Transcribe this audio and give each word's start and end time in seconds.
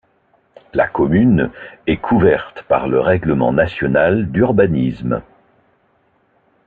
La 0.73 0.87
commune 0.87 1.51
est 1.85 1.97
couverte 2.01 2.63
par 2.67 2.87
le 2.87 2.99
Règlement 2.99 3.51
national 3.53 4.31
d'urbanisme. 4.31 5.21